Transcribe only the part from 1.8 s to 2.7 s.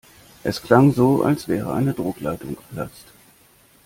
Druckleitung